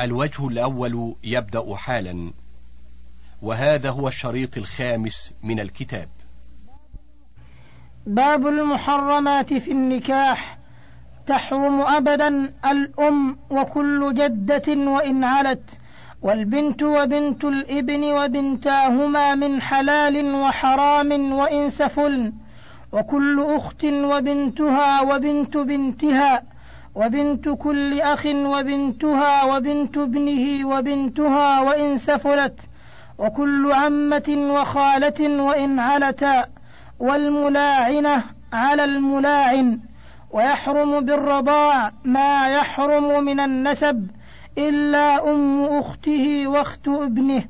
[0.00, 2.32] الوجه الأول يبدأ حالا
[3.42, 6.08] وهذا هو الشريط الخامس من الكتاب.
[8.06, 10.60] باب المحرمات في النكاح.
[11.26, 15.78] تحرم أبدا الأم وكل جدة وإن علت
[16.22, 22.32] والبنت وبنت الإبن وبنتاهما من حلال وحرام وإن سفلن
[22.92, 26.42] وكل أخت وبنتها وبنت بنتها
[26.94, 32.60] وبنت كل أخ وبنتها وبنت ابنه وبنتها وإن سفلت
[33.18, 36.46] وكل عمة وخالة وإن علتا
[36.98, 39.80] والملاعنة على الملاعن
[40.30, 44.10] ويحرم بالرضاع ما يحرم من النسب
[44.58, 47.44] إلا أم أخته وأخت ابنه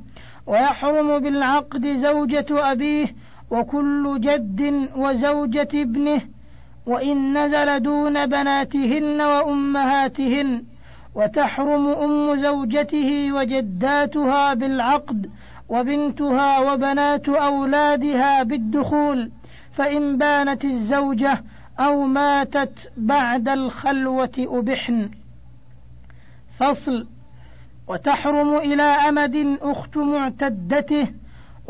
[0.47, 3.15] ويحرم بالعقد زوجة أبيه
[3.51, 6.21] وكل جد وزوجة ابنه
[6.91, 10.65] وإن نزل دون بناتهن وأمهاتهن
[11.15, 15.31] وتحرم أم زوجته وجداتها بالعقد
[15.69, 19.31] وبنتها وبنات أولادها بالدخول
[19.73, 21.45] فإن بانت الزوجة
[21.81, 25.11] أو ماتت بعد الخلوة أبحن.
[26.59, 27.07] فصل
[27.89, 31.07] وتحرم إلى أمد أخت معتدته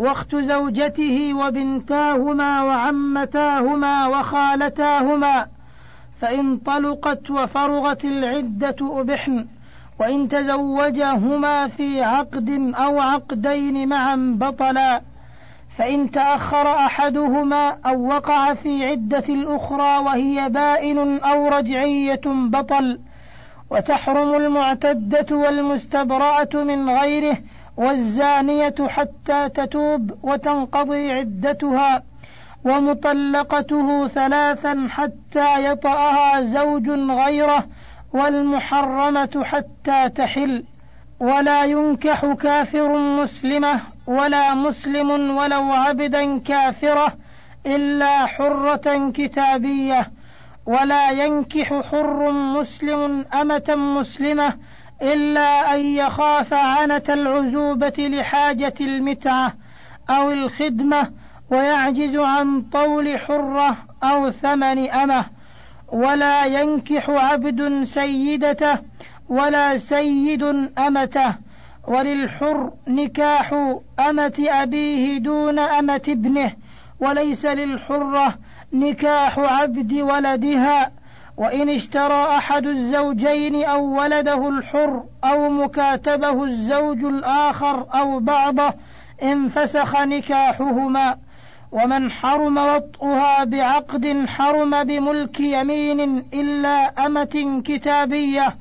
[0.01, 5.47] واخت زوجته وبنتاهما وعمتاهما وخالتاهما
[6.21, 9.47] فإن طلقت وفرغت العدة أبحن
[9.99, 15.03] وإن تزوجهما في عقد أو عقدين معا بطلا
[15.79, 23.01] فإن تأخر أحدهما أو وقع في عدة الأخرى وهي بائن أو رجعية بطل
[23.71, 27.37] وتحرم المعتدة والمستبرأة من غيره
[27.81, 32.03] والزانية حتى تتوب وتنقضي عدتها
[32.65, 37.67] ومطلقته ثلاثا حتى يطأها زوج غيره
[38.13, 40.65] والمحرمة حتى تحل.
[41.21, 47.17] ولا ينكح كافر مسلمة ولا مسلم ولو عبدا كافرة
[47.67, 50.11] إلا حرة كتابية.
[50.67, 54.55] ولا ينكح حر مسلم أمة مسلمة
[55.03, 59.55] إلا أن يخاف عنة العزوبة لحاجة المتعة
[60.11, 61.11] أو الخدمة
[61.51, 65.25] ويعجز عن طول حرة أو ثمن أمة.
[65.93, 68.79] ولا ينكح عبد سيدته
[69.29, 70.43] ولا سيد
[70.79, 71.35] أمته.
[71.89, 73.77] وللحر نكاح
[74.09, 76.53] أمة أبيه دون أمة ابنه.
[77.01, 78.35] وليس للحرة
[78.73, 81.00] نكاح عبد ولدها
[81.41, 88.75] وإن اشترى أحد الزوجين أو ولده الحر أو مكاتبه الزوج الآخر أو بعضه
[89.23, 91.17] انفسخ نكاحهما.
[91.73, 96.01] ومن حرم وطئها بعقد حرم بملك يمين
[96.35, 98.57] إلا أمة كتابية.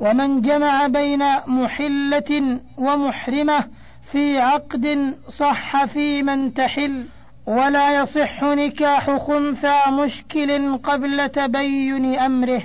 [0.00, 3.64] ومن جمع بين محلة ومحرمة
[4.12, 7.06] في عقد صح في من تحل.
[7.46, 12.62] ولا يصح نكاح خنثى مشكل قبل تبين أمره.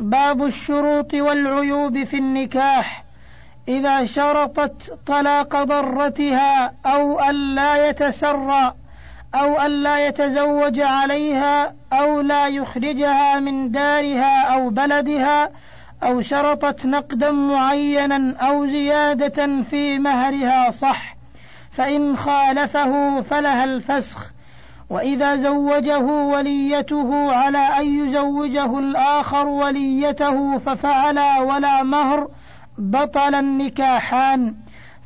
[0.00, 3.04] باب الشروط والعيوب في النكاح.
[3.68, 8.74] إذا شرطت طلاق ضرتها أو الا يتسرى
[9.34, 15.50] أو الا يتزوج عليها أو لا يخرجها من دارها أو بلدها
[16.02, 21.09] أو شرطت نقدا معينا أو زيادة في مهرها صح.
[21.80, 24.30] فإن خالفه فلها الفسخ
[24.90, 32.28] وإذا زوجه وليته على أن يزوجه الآخر وليته ففعلا ولا مهر
[32.78, 34.54] بطل النكاحان.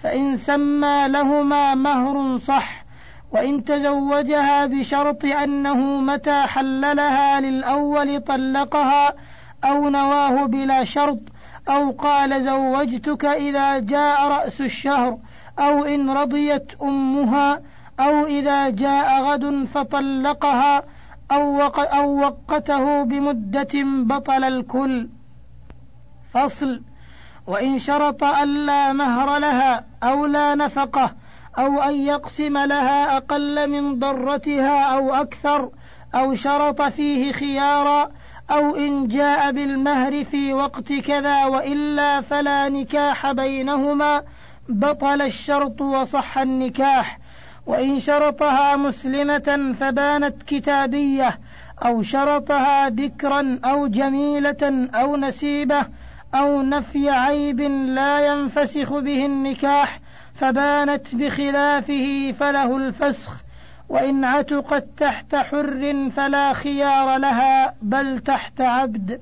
[0.03, 2.85] فإن سمى لهما مهر صح
[3.33, 9.15] وإن تزوجها بشرط أنه متى حللها للأول طلقها
[9.65, 11.21] أو نواه بلا شرط
[11.69, 15.19] أو قال زوجتك إذا جاء رأس الشهر.
[15.59, 17.61] أو إن رضيت أمها
[18.01, 20.83] أو إذا جاء غد فطلقها
[21.33, 25.09] أو, وق أو وقته بمدة بطل الكل.
[26.33, 26.83] فصل.
[27.47, 31.15] وإن شرط ألا مهر لها أو لا نفقة
[31.59, 35.71] أو أن يقسم لها أقل من ضرتها أو أكثر
[36.15, 38.11] أو شرط فيه خيارا
[38.51, 44.23] أو إن جاء بالمهر في وقت كذا وإلا فلا نكاح بينهما
[44.69, 47.19] بطل الشرط وصح النكاح
[47.67, 51.39] وإن شرطها مسلمة فبانت كتابية
[51.85, 55.87] أو شرطها بكرا أو جميلة أو نسيبة
[56.35, 60.01] أو نفي عيب لا ينفسخ به النكاح
[60.35, 63.45] فبانت بخلافه فله الفسخ
[63.89, 69.21] وإن عتقت تحت حر فلا خيار لها بل تحت عبد.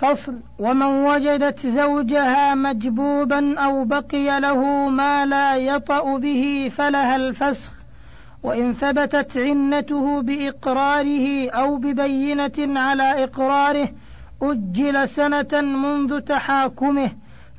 [0.00, 0.34] فصل.
[0.58, 7.72] ومن وجدت زوجها مجبوبا أو بقي له ما لا يطأ به فلها الفسخ.
[8.42, 13.88] وإن ثبتت عنته بإقراره أو ببينة على إقراره
[14.42, 17.10] أجل سنة منذ تحاكمه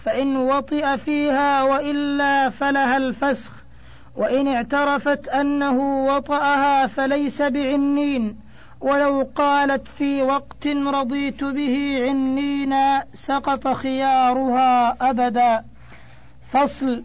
[0.06, 3.52] فإن وطئ فيها وإلا فلها الفسخ.
[4.16, 8.49] وإن اعترفت أنه وطأها فليس بعنين.
[8.81, 15.66] ولو قالت في وقت رضيت به عنينا سقط خيارها أبدا.
[16.52, 17.04] فصل.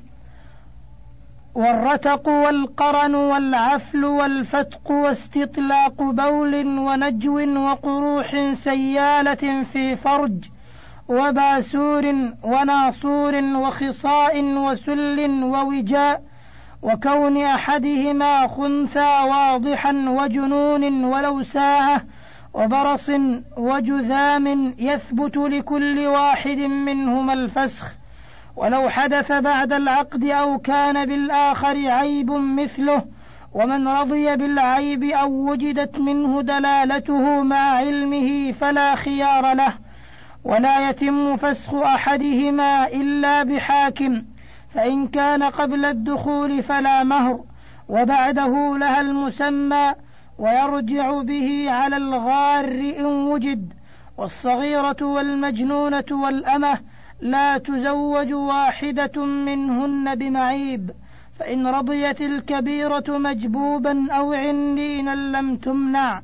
[1.54, 10.44] والرتق والقرن والعفل والفتق واستطلاق بول ونجو وقروح سيالة في فرج
[11.08, 16.22] وباسور وناصور وخصاء وسل ووجاء
[16.84, 22.02] وكون أحدهما خنثى واضحا وجنون ولو ساعه
[22.54, 23.10] وبرص
[23.56, 27.86] وجذام يثبت لكل واحد منهما الفسخ.
[28.56, 33.04] ولو حدث بعد العقد أو كان بالآخر عيب مثله
[33.54, 39.72] ومن رضي بالعيب أو وجدت منه دلالته مع علمه فلا خيار له.
[40.44, 44.22] ولا يتم فسخ أحدهما إلا بحاكم
[44.74, 47.40] فإن كان قبل الدخول فلا مهر
[47.88, 49.94] وبعده لها المسمى
[50.38, 53.72] ويرجع به على الغار إن وجد
[54.18, 56.78] والصغيرة والمجنونة والأمة
[57.20, 60.90] لا تزوج واحدة منهن بمعيب
[61.38, 66.22] فإن رضيت الكبيرة مجبوبا أو عنينا لم تمنع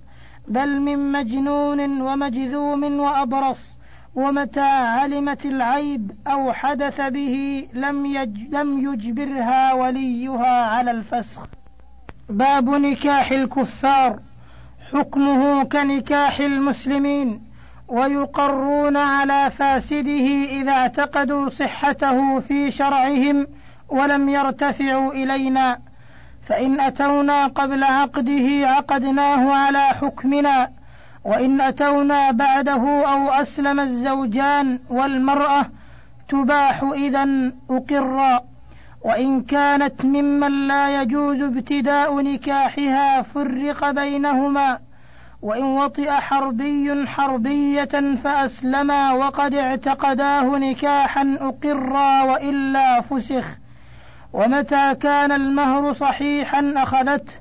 [0.49, 3.80] بل من مجنون ومجذوم وأبرص.
[4.15, 11.47] ومتى علمت العيب أو حدث به لم, يج لم يجبرها وليها على الفسخ.
[12.29, 14.21] باب نكاح الكفار.
[14.93, 17.43] حكمه كنكاح المسلمين.
[17.89, 23.47] ويقرون على فاسده إذا اعتقدوا صحته في شرعهم
[23.89, 25.79] ولم يرتفعوا إلينا.
[26.43, 30.80] فإن أتونا قبل عقده عقدناه على حكمنا.
[31.25, 32.83] وإن أتونا بعده
[33.13, 35.67] أو أسلم الزوجان والمرأة
[36.29, 38.41] تباح إذا أقرا
[39.05, 44.79] وإن كانت ممن لا يجوز ابتداء نكاحها فرق بينهما.
[45.43, 53.47] وإن وطئ حربي حربية فأسلما وقد اعتقداه نكاحا أقرا وإلا فسخ.
[54.33, 57.33] ومتى كان المهر صحيحا أخذته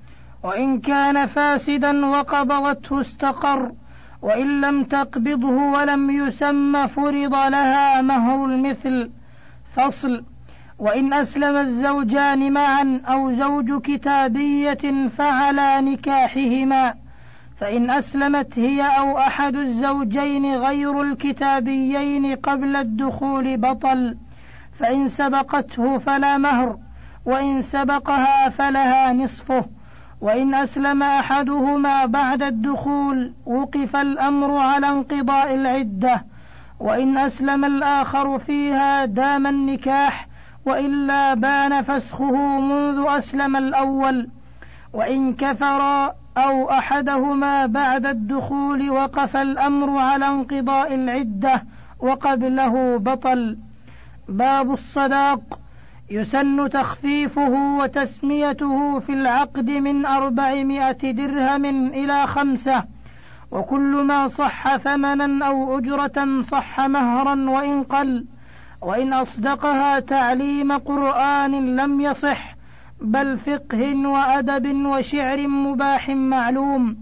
[0.44, 3.72] وإن كان فاسدا وقبضته استقر
[4.22, 9.12] وإن لم تقبضه ولم يسم فرض لها مهر المثل.
[9.76, 10.24] فصل
[10.80, 16.94] وإن أسلم الزوجان معا أو زوج كتابية فعلى نكاحهما
[17.58, 24.18] فإن أسلمت هي أو أحد الزوجين غير الكتابيين قبل الدخول بطل.
[24.80, 26.78] فإن سبقته فلا مهر
[27.26, 29.66] وإن سبقها فلها نصفه.
[30.22, 36.26] وإن أسلم أحدهما بعد الدخول وقف الأمر على انقضاء العدة
[36.80, 40.28] وإن أسلم الآخر فيها دام النكاح
[40.66, 44.30] وإلا بان فسخه منذ أسلم الأول.
[44.94, 51.64] وإن كفرا أو أحدهما بعد الدخول وقف الأمر على انقضاء العدة
[52.00, 53.58] وقبله بطل.
[54.30, 55.60] باب الصداق.
[56.12, 62.84] يسن تخفيفه وتسميته في العقد من أربعمائة درهم إلى خمسة
[63.52, 68.26] وكل ما صح ثمنا أو أجرة صح مهرا وإن قل
[68.82, 72.56] وإن أصدقها تعليم قرآن لم يصح
[73.02, 76.98] بل فقه وأدب وشعر مباح معلوم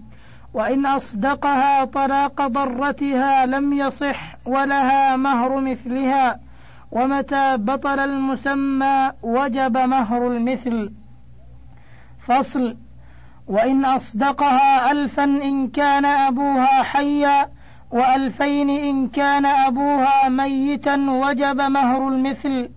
[0.54, 6.47] وإن أصدقها طلاق ضرتها لم يصح ولها مهر مثلها.
[6.90, 10.92] ومتى بطل المسمى وجب مهر المثل.
[12.18, 12.76] فصل.
[13.46, 17.48] وإن أصدقها ألفا إن كان أبوها حيا
[17.90, 22.70] وألفين إن كان أبوها ميتا وجب مهر المثل.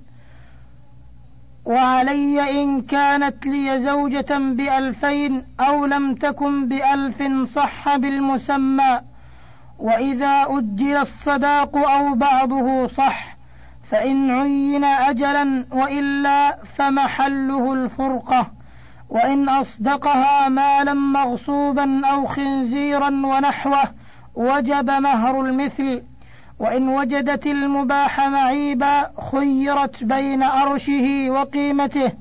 [1.66, 9.02] وعلي إن كانت لي زوجة بألفين أو لم تكن بألف صح بالمسمى.
[9.80, 13.31] وإذا أجل الصداق أو بعضه صح.
[13.92, 18.52] فإن عين أجلا وإلا فمحله الفرقة
[19.10, 23.84] وإن أصدقها مالا مغصوبا أو خنزيرا ونحوه
[24.36, 26.04] وجب مهر المثل
[26.60, 32.12] وإن وجدت المباح معيبا خيرت بين أرشه وقيمته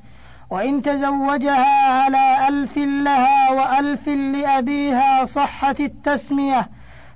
[0.51, 6.69] وإن تزوجها على ألف لها وألف لأبيها صحت التسمية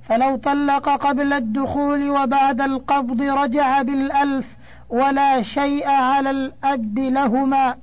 [0.08, 4.46] فلو طلق قبل الدخول وبعد القبض رجع بالألف
[4.90, 7.76] ولا شيء على الأب لهما.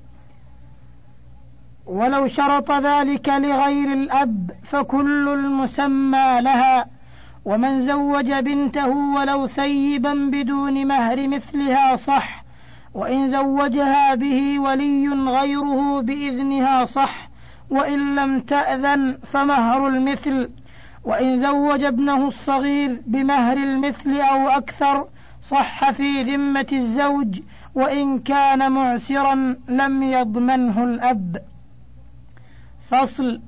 [1.85, 6.85] ولو شرط ذلك لغير الأب فكل المسمى لها.
[7.45, 12.43] ومن زوج بنته ولو ثيبا بدون مهر مثلها صح.
[12.93, 17.29] وإن زوجها به ولي غيره بإذنها صح.
[17.69, 20.49] وإن لم تأذن فمهر المثل.
[21.03, 25.07] وإن زوج ابنه الصغير بمهر المثل أو أكثر
[25.41, 27.41] صح في ذمة الزوج
[27.75, 31.37] وإن كان معسرا لم يضمنه الأب.
[32.89, 33.41] فصل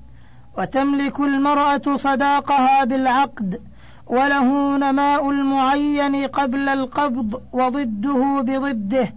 [0.57, 3.61] وتملك المرأة صداقها بالعقد
[4.07, 9.13] وله نماء المعين قبل القبض وضده بضده.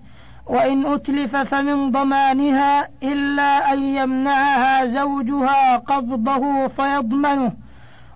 [0.47, 7.53] وإن أتلف فمن ضمانها إلا أن يمنعها زوجها قبضه فيضمنه.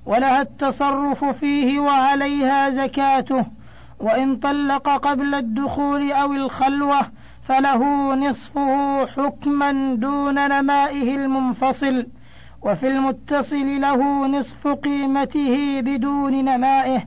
[0.07, 3.47] ولها التصرف فيه وعليها زكاته
[4.01, 7.01] وإن طلق قبل الدخول أو الخلوة
[7.43, 12.07] فله نصفه حكما دون نمائه المنفصل
[12.63, 17.05] وفي المتصل له نصف قيمته بدون نمائه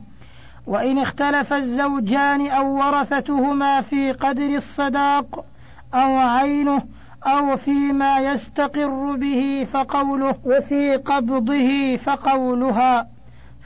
[0.68, 5.46] وإن اختلف الزوجان أو ورثتهما في قدر الصداق
[5.94, 6.82] أو عينه
[7.26, 13.08] أو فيما يستقر به فقوله وفي قبضه فقولها.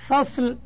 [0.08, 0.58] فصل.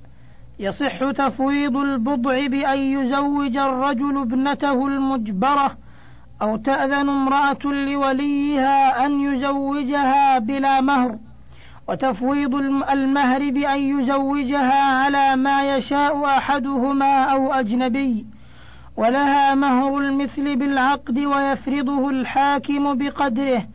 [0.60, 5.78] يصح تفويض البضع بأن يزوج الرجل ابنته المجبرة
[6.42, 11.18] أو تأذن امرأة لوليها أن يزوجها بلا مهر.
[11.88, 12.56] وتفويض
[12.92, 18.26] المهر بأن يزوجها على ما يشاء أحدهما أو أجنبي.
[19.02, 23.68] ولها مهر المثل بالعقد ويفرضه الحاكم بقدره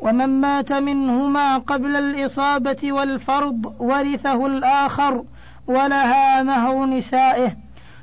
[0.00, 5.24] ومن مات منهما قبل الإصابة والفرض ورثه الآخر
[5.66, 7.56] ولها مهر نسائه.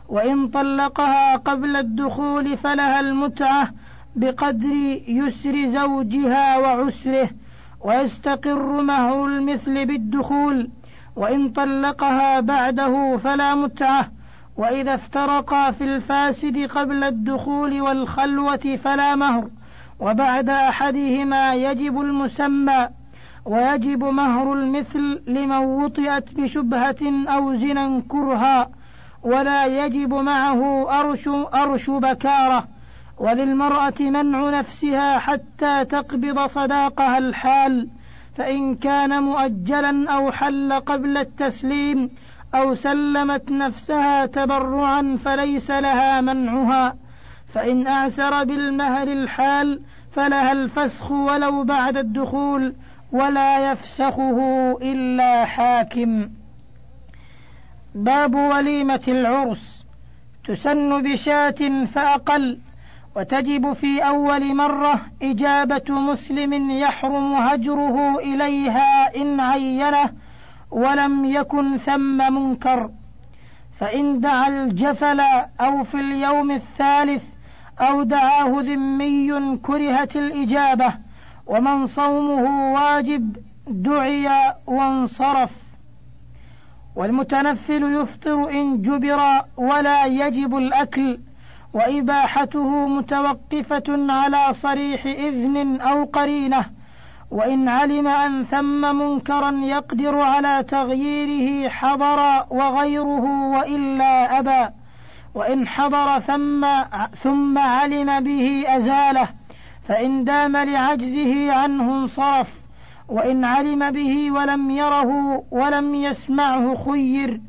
[0.10, 3.70] وإن طلقها قبل الدخول فلها المتعة
[4.16, 7.30] بقدر يسر زوجها وعسره
[7.82, 10.70] ويستقر مهر المثل بالدخول.
[11.16, 14.15] وإن طلقها بعده فلا متعة
[14.58, 19.50] وإذا افترقا في الفاسد قبل الدخول والخلوة فلا مهر
[20.00, 22.88] وبعد أحدهما يجب المسمى
[23.46, 28.70] ويجب مهر المثل لمن وطئت بشبهة أو زنا كرها
[29.24, 32.68] ولا يجب معه أرش أرش بكارة
[33.18, 37.90] وللمرأة منع نفسها حتى تقبض صداقها الحال
[38.38, 42.10] فإن كان مؤجلا أو حل قبل التسليم
[42.56, 46.96] أو سلمت نفسها تبرعا فليس لها منعها
[47.54, 49.82] فإن أعسر بالمهر الحال
[50.12, 52.76] فلها الفسخ ولو بعد الدخول
[53.12, 56.30] ولا يفسخه إلا حاكم.
[57.96, 59.86] باب وليمة العرس.
[60.48, 62.60] تسن بشاة فأقل
[63.16, 70.10] وتجب في أول مرة إجابة مسلم يحرم هجره إليها إن عينه
[70.76, 72.90] ولم يكن ثم منكر.
[73.80, 75.20] فإن دعا الجفل
[75.60, 77.24] أو في اليوم الثالث
[77.80, 80.94] أو دعاه ذمي كرهت الإجابة
[81.48, 84.30] ومن صومه واجب دعي
[84.68, 85.52] وانصرف.
[86.96, 91.20] والمتنفل يفطر إن جبر ولا يجب الأكل
[91.74, 96.75] وإباحته متوقفة على صريح إذن أو قرينة.
[97.32, 104.74] وإن علم أن ثم منكرا يقدر على تغييره حضر وغيره وإلا أبى.
[105.36, 106.68] وإن حضر ثم
[107.24, 109.28] ثم علم به أزاله
[109.84, 112.54] فإن دام لعجزه عنه انصرف.
[113.10, 117.42] وإن علم به ولم يره ولم يسمعه خير.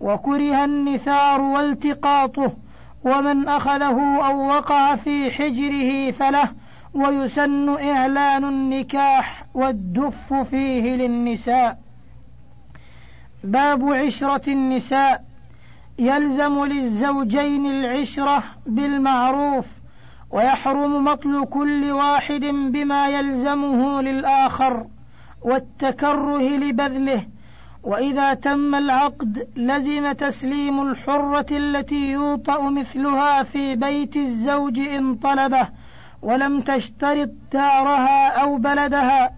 [0.00, 2.52] وكره النثار والتقاطه
[3.04, 6.63] ومن أخذه أو وقع في حجره فله.
[6.94, 11.78] ويسن إعلان النكاح والدف فيه للنساء.
[13.44, 15.24] باب عشرة النساء.
[15.98, 19.66] يلزم للزوجين العشرة بالمعروف
[20.30, 24.86] ويحرم مطل كل واحد بما يلزمه للآخر
[25.42, 27.26] والتكره لبذله.
[27.82, 35.68] وإذا تم العقد لزم تسليم الحرة التي يوطأ مثلها في بيت الزوج إن طلبه
[36.24, 39.30] ولم تشترط دارها أو بلدها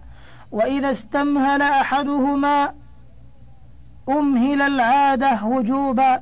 [0.51, 2.73] وإذا استمهل أحدهما
[4.09, 6.21] أمهل العادة وجوبا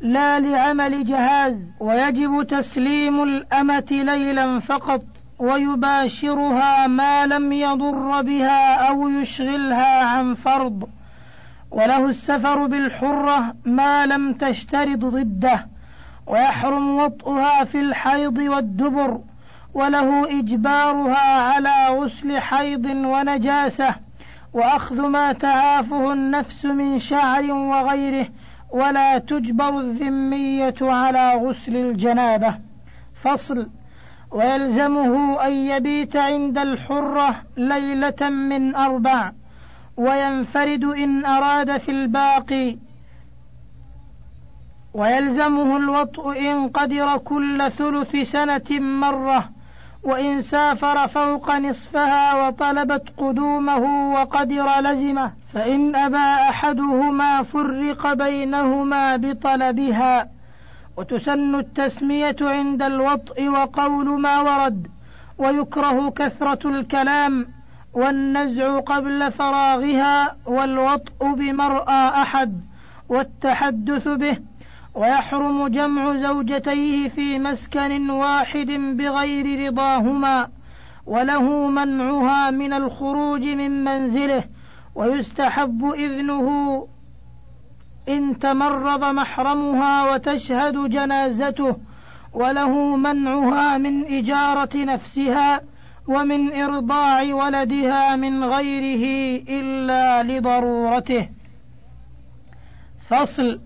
[0.00, 5.04] لا لعمل جهاز ويجب تسليم الأمة ليلا فقط
[5.38, 10.88] ويباشرها ما لم يضر بها أو يشغلها عن فرض.
[11.70, 15.66] وله السفر بالحرة ما لم تشترط ضده
[16.26, 19.20] ويحرم وطئها في الحيض والدبر.
[19.74, 23.94] وله إجبارها على غسل حيض ونجاسة
[24.52, 28.28] وأخذ ما تعافه النفس من شعر وغيره
[28.70, 32.54] ولا تجبر الذمية على غسل الجنابة.
[33.22, 33.70] فصل
[34.30, 39.32] ويلزمه أن يبيت عند الحرة ليلة من أربع
[39.96, 42.76] وينفرد إن أراد في الباقي.
[44.94, 49.53] ويلزمه الوطء إن قدر كل ثلث سنة مرة.
[50.04, 60.28] وإن سافر فوق نصفها وطلبت قدومه وقدر لزمه فإن أبى أحدهما فرق بينهما بطلبها.
[60.96, 64.86] وتسن التسمية عند الوطء وقول ما ورد
[65.38, 67.46] ويكره كثرة الكلام
[67.92, 72.60] والنزع قبل فراغها والوطء بمرأى أحد
[73.08, 74.38] والتحدث به
[74.94, 80.48] ويحرم جمع زوجتيه في مسكن واحد بغير رضاهما
[81.06, 84.44] وله منعها من الخروج من منزله
[84.94, 86.48] ويستحب إذنه
[88.08, 91.76] إن تمرض محرمها وتشهد جنازته
[92.32, 95.60] وله منعها من إجارة نفسها
[96.08, 99.04] ومن إرضاع ولدها من غيره
[99.48, 101.28] إلا لضرورته.
[103.08, 103.60] فصل.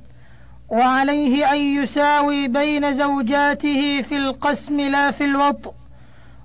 [0.68, 5.72] وعليه أن يساوي بين زوجاته في القسم لا في الوطء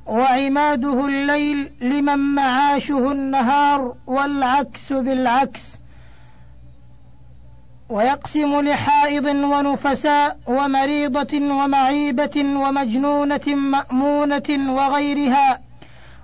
[0.05, 5.79] وعماده الليل لمن معاشه النهار والعكس بالعكس.
[7.89, 15.59] ويقسم لحائض ونفساء ومريضة ومعيبة ومجنونة مأمونة وغيرها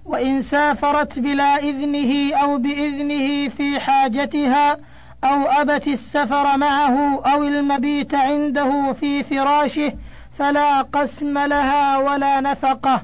[0.05, 4.77] وإن سافرت بلا إذنه أو بإذنه في حاجتها
[5.23, 9.93] أو أبت السفر معه أو المبيت عنده في فراشه
[10.37, 13.01] فلا قسم لها ولا نفقة.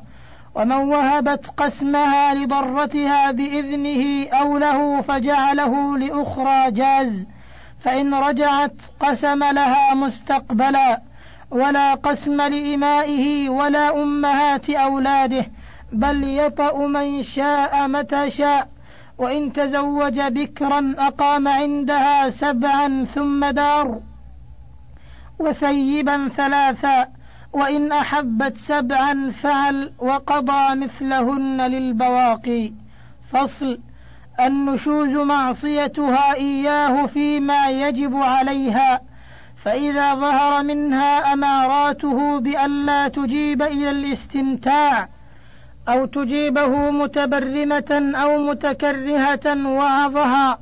[0.55, 7.27] ومن وهبت قسمها لضرتها بإذنه أو له فجعله لأخرى جاز.
[7.79, 11.01] فإن رجعت قسم لها مستقبلا.
[11.51, 15.46] ولا قسم لإمائه ولا أمهات أولاده.
[15.92, 18.75] بل يطأ من شاء متى شاء.
[19.18, 24.01] وإن تزوج بكرا أقام عندها سبعا ثم دار
[25.40, 27.08] وثيبا ثلاثا
[27.54, 32.74] وإن أحبت سبعا فعل وقضى مثلهن للبواقي
[33.30, 33.80] فصل
[34.40, 39.01] النشوز معصيتها إياه فيما يجب عليها
[39.64, 45.10] فإذا ظهر منها أماراته بألا تجيب إلى الاستمتاع
[45.89, 50.59] أو تجيبه متبرمة أو متكرهة وعظها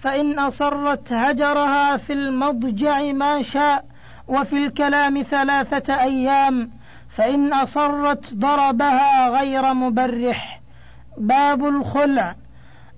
[0.00, 3.84] فإن أصرت هجرها في المضجع ما شاء
[4.28, 6.70] وفي الكلام ثلاثة أيام
[7.08, 10.60] فإن أصرت ضربها غير مبرح.
[11.18, 12.36] باب الخلع.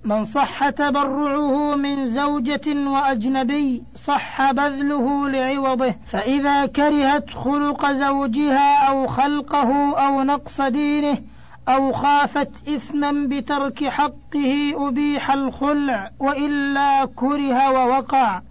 [0.03, 5.95] من صح تبرعه من زوجة وأجنبي صح بذله لعوضه.
[6.07, 11.17] فإذا كرهت خلق زوجها أو خلقه أو نقص دينه
[11.67, 18.41] أو خافت إثما بترك حقه أبيح الخلع وإلا كره ووقع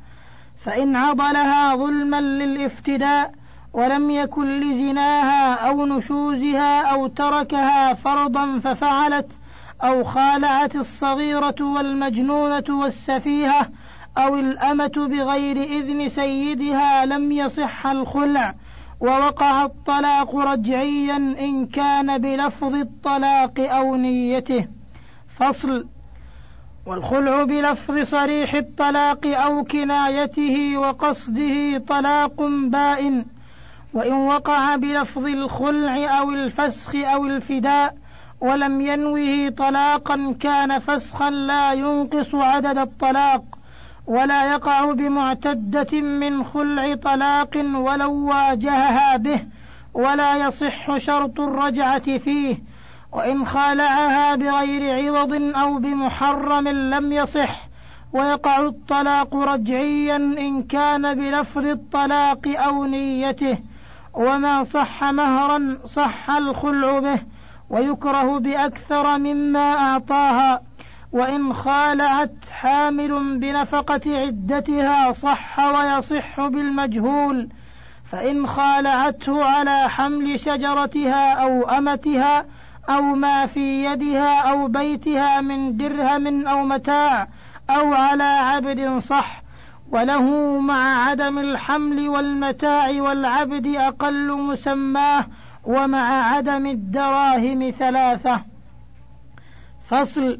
[0.64, 3.32] فإن عضلها ظلما للافتداء
[3.72, 9.38] ولم يكن لزناها أو نشوزها أو تركها فرضا ففعلت
[9.82, 13.68] أو خالعت الصغيرة والمجنونة والسفيهة
[14.18, 18.54] أو الأمة بغير إذن سيدها لم يصح الخلع
[19.00, 24.68] ووقع الطلاق رجعيا إن كان بلفظ الطلاق أو نيته.
[25.38, 25.86] فصل.
[26.86, 33.24] والخلع بلفظ صريح الطلاق أو كنايته وقصده طلاق بائن
[33.94, 37.96] وإن وقع بلفظ الخلع أو الفسخ أو الفداء
[38.40, 43.55] ولم ينوه طلاقا كان فسخا لا ينقص عدد الطلاق.
[44.06, 49.40] ولا يقع بمعتدة من خلع طلاق ولو واجهها به
[49.94, 52.56] ولا يصح شرط الرجعة فيه
[53.12, 57.68] وإن خالعها بغير عوض أو بمحرم لم يصح
[58.12, 63.58] ويقع الطلاق رجعيا إن كان بلفظ الطلاق أو نيته
[64.14, 67.18] وما صح مهرا صح الخلع به
[67.70, 70.60] ويكره بأكثر مما أعطاها.
[71.16, 77.48] وإن خالعت حامل بنفقة عدتها صح ويصح بالمجهول
[78.04, 82.44] فإن خالعته على حمل شجرتها أو أمتها
[82.88, 87.28] أو ما في يدها أو بيتها من درهم أو متاع
[87.70, 89.42] أو على عبد صح
[89.90, 95.26] وله مع عدم الحمل والمتاع والعبد أقل مسماه
[95.64, 98.40] ومع عدم الدراهم ثلاثة.
[99.88, 100.38] فصل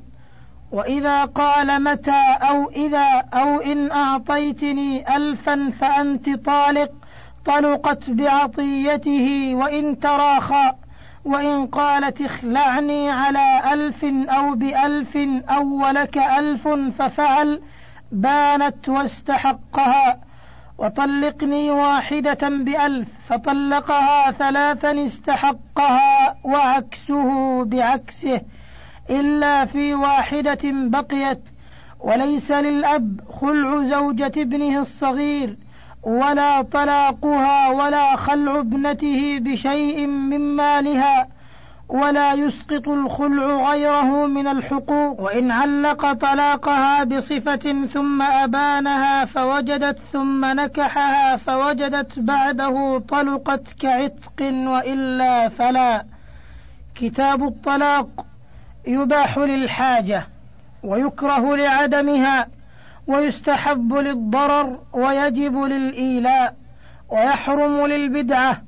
[0.73, 6.93] وإذا قال متى أو إذا أو إن أعطيتني ألفا فأنت طالق
[7.45, 10.73] طلقت بعطيته وإن تراخى
[11.25, 15.17] وإن قالت اخلعني على ألف أو بألف
[15.51, 17.63] أو ولك ألف ففعل
[18.13, 20.19] بانت واستحقها.
[20.79, 28.41] وطلقني واحدة بألف فطلقها ثلاثا استحقها وعكسه بعكسه.
[29.11, 31.41] إلا في واحدة بقيت
[32.01, 35.57] وليس للأب خلع زوجة ابنه الصغير
[36.03, 41.29] ولا طلاقها ولا خلع ابنته بشيء من مالها
[41.89, 45.21] ولا يسقط الخلع غيره من الحقوق.
[45.21, 56.05] وإن علق طلاقها بصفة ثم أبانها فوجدت ثم نكحها فوجدت بعده طلقت كعتق وإلا فلا.
[56.95, 58.27] كتاب الطلاق
[58.87, 60.27] يباح للحاجة
[60.83, 62.49] ويكره لعدمها
[63.07, 66.57] ويستحب للضرر ويجب للإيلاء
[67.09, 68.63] ويحرم للبدعة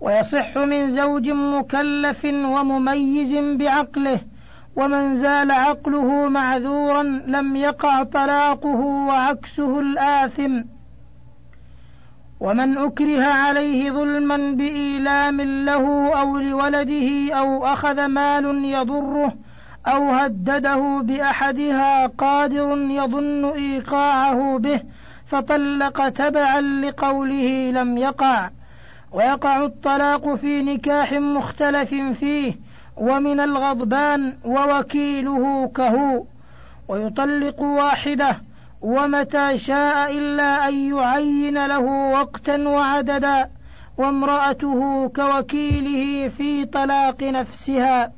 [0.00, 4.20] ويصح من زوج مكلف ومميز بعقله
[4.76, 10.60] ومن زال عقله معذورا لم يقع طلاقه وعكسه الآثم
[12.40, 19.34] ومن أكره عليه ظلما بإيلام له أو لولده أو أخذ مال يضره
[19.88, 24.80] أو هدده بأحدها قادر يظن إيقاعه به
[25.26, 28.50] فطلق تبعا لقوله لم يقع.
[29.12, 32.54] ويقع الطلاق في نكاح مختلف فيه
[32.96, 36.24] ومن الغضبان ووكيله كهو.
[36.88, 38.40] ويطلق واحدة
[38.80, 43.50] ومتى شاء إلا أن يعين له وقتا وعددا
[43.98, 48.12] وامرأته كوكيله في طلاق نفسها.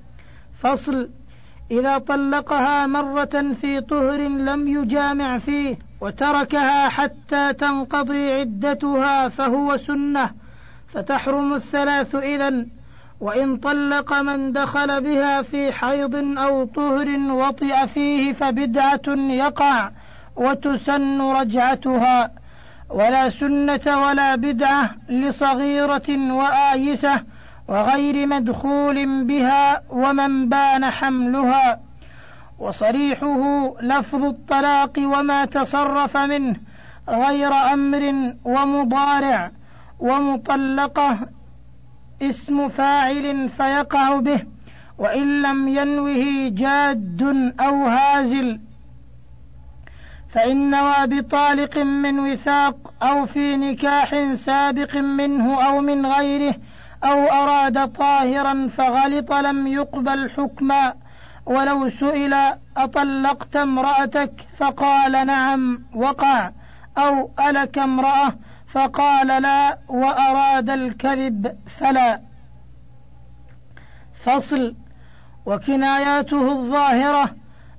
[0.62, 1.19] فصل.
[1.70, 10.30] إذا طلقها مرة في طهر لم يجامع فيه وتركها حتى تنقضي عدتها فهو سنة
[10.88, 12.66] فتحرم الثلاث إذا
[13.20, 19.90] وإن طلق من دخل بها في حيض أو طهر وطئ فيه فبدعة يقع
[20.36, 22.30] وتسن رجعتها.
[22.90, 27.22] ولا سنة ولا بدعة لصغيرة وآيسة
[27.70, 31.80] وغير مدخول بها ومن بان حملها
[32.58, 36.56] وصريحه لفظ الطلاق وما تصرف منه
[37.08, 39.50] غير أمر ومضارع
[40.00, 41.18] ومطلقة
[42.22, 44.40] اسم فاعل فيقع به
[44.98, 48.60] وإن لم ينوه جاد أو هازل
[50.28, 56.54] فإن نوى بطالق من وثاق أو في نكاح سابق منه أو من غيره
[57.04, 60.94] أو أراد طاهرا فغلط لم يقبل حكما.
[61.46, 62.34] ولو سئل
[62.76, 66.50] أطلقت امرأتك فقال نعم وقع.
[66.98, 68.32] أو ألك امرأة
[68.68, 72.20] فقال لا وأراد الكذب فلا.
[74.24, 74.74] فصل.
[75.46, 77.30] وكناياته الظاهرة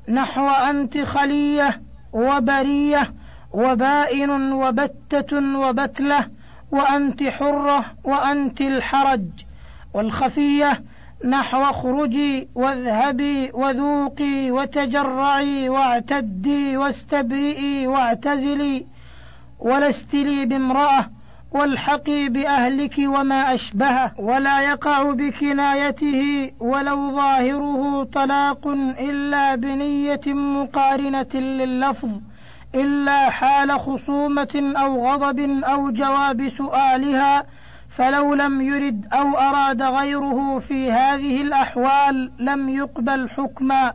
[0.09, 1.81] نحو أنت خلية
[2.13, 3.13] وبرية
[3.53, 6.27] وبائن وبتة وبتلة
[6.71, 9.25] وأنت حرة وأنت الحرج
[9.93, 10.83] والخفية
[11.25, 18.85] نحو اخرجي واذهبي وذوقي وتجرعي واعتدي واستبرئي واعتزلي
[19.59, 21.09] ولست لي بامرأة
[21.51, 28.67] والحقي بأهلك وما أشبهه ولا يقع بكنايته ولو ظاهره طلاق
[28.99, 32.09] إلا بنية مقارنة لللفظ.
[32.75, 37.43] إلا حال خصومة أو غضب أو جواب سؤالها
[37.89, 43.93] فلو لم يرد أو أراد غيره في هذه الأحوال لم يقبل حكما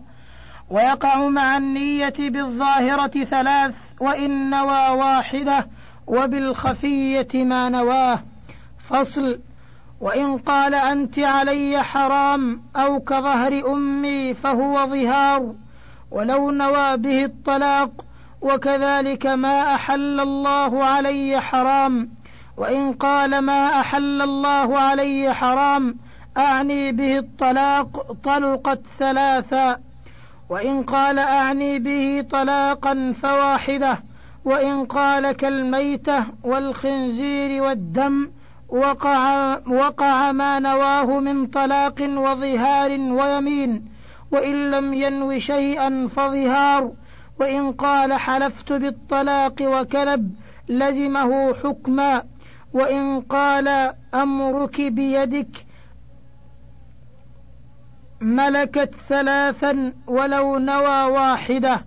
[0.70, 5.66] ويقع مع النية بالظاهرة ثلاث وإن نوى واحدة
[6.06, 8.18] وبالخفية ما نواه.
[8.78, 9.38] فصل
[10.00, 15.54] وإن قال أنت علي حرام أو كظهر أمي فهو ظهار
[16.10, 18.05] ولو نوى به الطلاق
[18.42, 22.10] وكذلك ما أحل الله علي حرام
[22.56, 25.96] وإن قال ما أحل الله علي حرام
[26.36, 29.76] أعني به الطلاق طلقت ثلاثا
[30.50, 33.98] وإن قال أعني به طلاقا فواحدة
[34.44, 38.30] وإن قال كالميتة والخنزير والدم
[38.68, 43.84] وقع, وقع ما نواه من طلاق وظهار ويمين
[44.32, 46.92] وإن لم ينو شيئا فظهار.
[47.40, 50.34] وإن قال حلفت بالطلاق وكذب
[50.68, 52.22] لزمه حكما.
[52.72, 55.66] وإن قال أمرك بيدك
[58.20, 61.84] ملكت ثلاثا ولو نوى واحدة.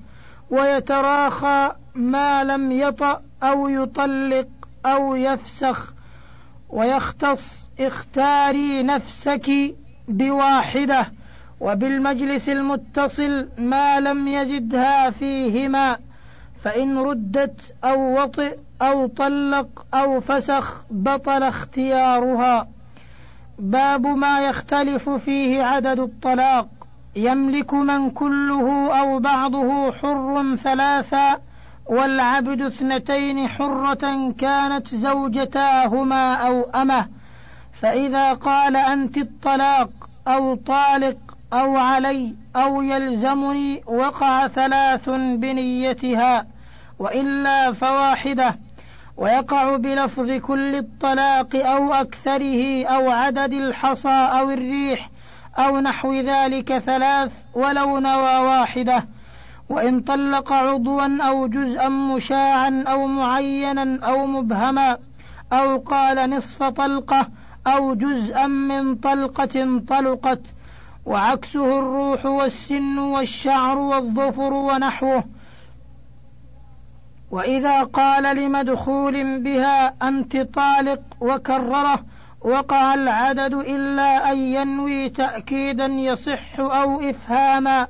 [0.50, 4.48] ويتراخى ما لم يطأ أو يطلق
[4.86, 5.94] أو يفسخ.
[6.70, 9.76] ويختص اختاري نفسك
[10.08, 11.12] بواحدة.
[11.62, 15.98] وبالمجلس المتصل ما لم يزدها فيهما
[16.64, 22.68] فإن ردت أو وطئ أو طلق أو فسخ بطل اختيارها.
[23.60, 26.68] باب ما يختلف فيه عدد الطلاق.
[27.16, 31.38] يملك من كله أو بعضه حر ثلاثا
[31.86, 37.08] والعبد اثنتين حرة كانت زوجتاهما أو أمه.
[37.82, 39.90] فإذا قال أنت الطلاق
[40.28, 46.48] أو طالق أو علي أو يلزمني وقع ثلاث بنيتها
[47.00, 48.56] وإلا فواحدة
[49.18, 55.10] ويقع بلفظ كل الطلاق أو أكثره أو عدد الحصى أو الريح
[55.58, 59.06] أو نحو ذلك ثلاث ولو نوى واحدة
[59.70, 64.98] وإن طلق عضوا أو جزءا مشاعا أو معينا أو مبهما
[65.54, 67.28] أو قال نصف طلقة
[67.68, 70.42] أو جزءا من طلقة طلقت
[71.10, 75.24] وعكسه الروح والسن والشعر والظفر ونحوه.
[77.32, 82.00] وإذا قال لمدخول بها أنت طالق وكرره
[82.42, 87.88] وقع العدد إلا أن ينوي تأكيدا يصح أو إفهاما.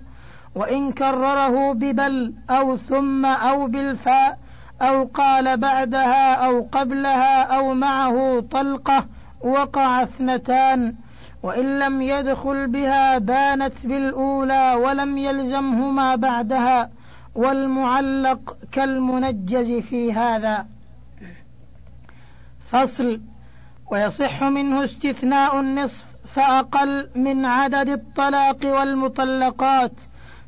[0.55, 4.37] وإن كرره ببل أو ثم أو بالفاء
[4.81, 9.05] أو قال بعدها أو قبلها أو معه طلقة
[9.41, 10.95] وقع اثنتان.
[11.43, 16.89] وإن لم يدخل بها بانت بالأولى ولم يلزمه ما بعدها
[17.35, 20.65] والمعلق كالمنجز في هذا.
[22.71, 23.21] فصل
[23.91, 29.91] ويصح منه استثناء النصف فأقل من عدد الطلاق والمطلقات.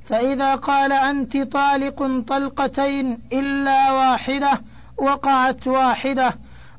[0.06, 4.62] فإذا قال أنت طالق طلقتين إلا واحدة
[4.98, 6.34] وقعت واحدة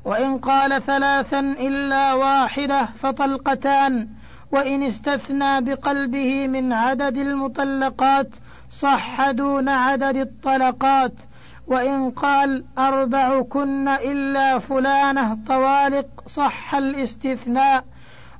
[0.05, 4.09] وإن قال ثلاثا إلا واحدة فطلقتان
[4.51, 8.27] وإن استثنى بقلبه من عدد المطلقات
[8.69, 11.13] صح دون عدد الطلقات
[11.67, 17.83] وإن قال أربع كن إلا فلانة طوالق صح الاستثناء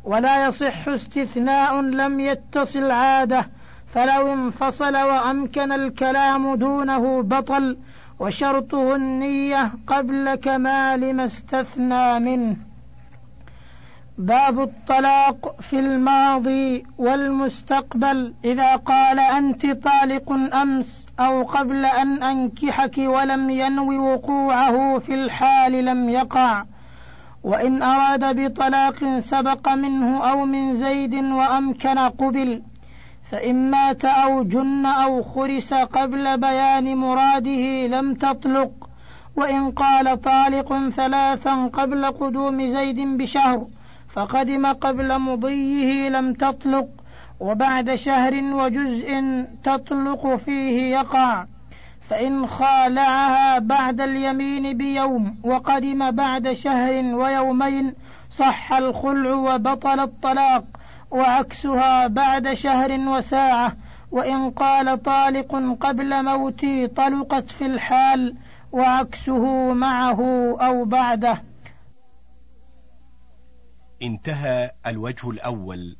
[0.03, 3.49] ولا يصح استثناء لم يتصل عادة
[3.93, 7.77] فلو انفصل وأمكن الكلام دونه بطل
[8.19, 12.55] وشرطه النية قبل كمال ما استثنى منه.
[14.17, 18.33] باب الطلاق في الماضي والمستقبل.
[18.45, 26.09] إذا قال أنت طالق أمس أو قبل أن أنكحك ولم ينو وقوعه في الحال لم
[26.09, 26.63] يقع.
[27.43, 32.61] وإن أراد بطلاق سبق منه أو من زيد وأمكن قبل.
[33.33, 38.89] فإن مات أو جن أو خرس قبل بيان مراده لم تطلق
[39.35, 43.67] وإن قال طالق ثلاثا قبل قدوم زيد بشهر
[44.13, 46.87] فقدم قبل مضيه لم تطلق
[47.39, 51.45] وبعد شهر وجزء تطلق فيه يقع.
[52.09, 57.93] فإن خالعها بعد اليمين بيوم وقدم بعد شهر ويومين
[58.29, 60.63] صح الخلع وبطل الطلاق.
[61.13, 63.75] وعكسها بعد شهر وساعة
[64.11, 68.35] وإن قال طالق قبل موتي طلقت في الحال
[68.71, 70.19] وعكسه معه
[70.61, 71.41] أو بعده.
[74.01, 75.97] انتهى الوجه الأول.